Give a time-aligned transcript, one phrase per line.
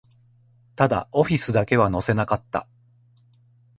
[0.75, 2.67] ただ、オフィスだけは乗せなかった